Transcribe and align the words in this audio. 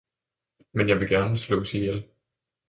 Men 0.73 0.89
jeg 0.89 0.99
vil 0.99 1.09
gerne 1.09 1.37
slås 1.37 1.73
ihjel. 1.73 2.03